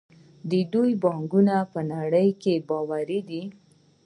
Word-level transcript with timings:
د 0.51 0.53
دوی 0.73 0.91
بانکونه 1.03 1.55
په 1.73 1.79
نړۍ 1.93 2.29
کې 2.41 2.55
باوري 2.67 3.19
دي. 3.29 3.43